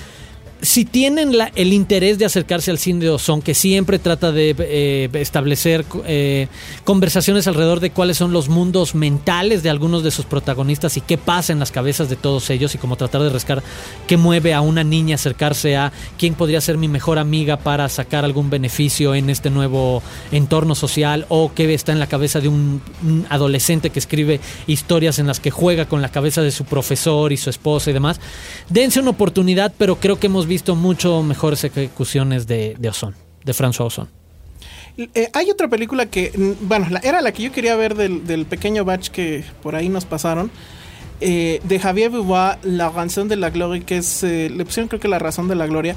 [0.62, 4.54] si tienen la- el interés de acercarse al cine de Ozón, que siempre trata de
[4.58, 6.46] eh, establecer eh,
[6.84, 11.18] conversaciones alrededor de cuáles son los mundos mentales de algunos de sus protagonistas y qué
[11.18, 13.60] pasa en las cabezas de todos ellos y cómo tratar de rescar
[14.06, 18.24] qué mueve a una niña acercarse a quién podría ser mi mejor amiga para sacar
[18.24, 22.80] algún beneficio en este nuevo entorno social o qué está en la cabeza de un,
[23.02, 27.32] un adolescente que escribe historias en las que juega con la cabeza de su profesor
[27.32, 28.20] y su esposa y demás.
[28.68, 33.52] Dense una oportunidad, pero creo que hemos visto mucho mejores ejecuciones de, de Ozón, de
[33.52, 34.08] François Ozón.
[34.96, 38.44] Eh, hay otra película que, bueno, la- era la que yo quería ver del, del
[38.44, 40.50] pequeño batch que por ahí nos pasaron.
[41.24, 45.00] eh, de Javier Beauvoir, La Ranción de la Gloria, que es, eh, le pusieron creo
[45.00, 45.94] que La Razón de la Gloria.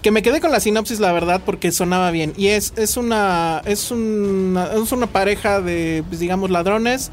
[0.00, 2.32] Que me quedé con la sinopsis, la verdad, porque sonaba bien.
[2.36, 3.62] Y es, es una.
[3.66, 4.72] Es una.
[4.72, 7.10] Es una pareja de, pues, digamos, ladrones.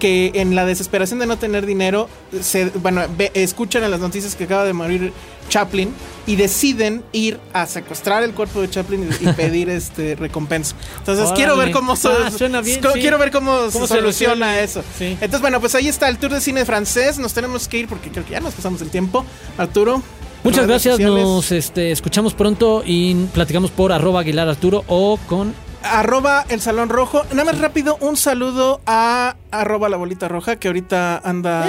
[0.00, 2.08] Que en la desesperación de no tener dinero.
[2.40, 5.12] Se, bueno, ve- escuchan en las noticias que acaba de morir
[5.48, 5.94] Chaplin.
[6.26, 10.74] Y deciden ir a secuestrar el cuerpo de Chaplin y, y pedir este recompensa.
[10.98, 11.36] Entonces Órale.
[11.36, 12.30] quiero ver cómo, se- Ah,
[12.62, 13.00] bien, sí.
[13.00, 14.82] quiero ver cómo, ¿Cómo se soluciona eso.
[14.98, 15.12] Sí.
[15.20, 17.18] Entonces, bueno, pues ahí está el tour de cine francés.
[17.18, 19.24] Nos tenemos que ir porque creo que ya nos pasamos el tiempo.
[19.58, 20.02] Arturo.
[20.42, 21.22] Muchas gracias, sociales.
[21.22, 26.88] nos este, escuchamos pronto y platicamos por arroba Aguilar Arturo o con Arroba el Salón
[26.88, 27.24] Rojo.
[27.30, 31.66] Nada más rápido, un saludo a arroba la bolita roja que ahorita anda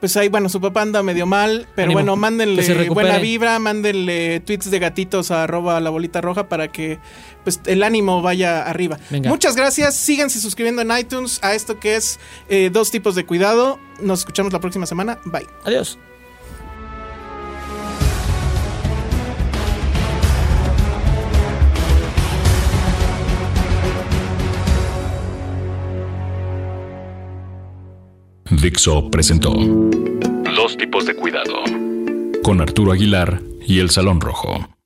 [0.00, 4.40] pues ahí, bueno, su papá anda medio mal, pero Ánimo, bueno, mándenle buena vibra, mándenle
[4.40, 6.98] tweets de gatitos a arroba la bolita roja para que
[7.44, 8.98] pues el ánimo vaya arriba.
[9.10, 9.28] Venga.
[9.28, 13.78] Muchas gracias, síganse suscribiendo en iTunes a esto que es eh, dos tipos de cuidado.
[14.00, 15.18] Nos escuchamos la próxima semana.
[15.26, 15.46] Bye.
[15.64, 15.98] Adiós.
[28.60, 31.62] Dixo presentó Dos tipos de cuidado
[32.42, 34.76] con Arturo Aguilar y El Salón Rojo.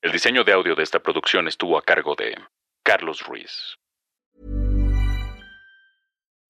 [0.00, 2.34] El diseño de audio de esta producción estuvo a cargo de
[2.82, 3.78] Carlos Ruiz.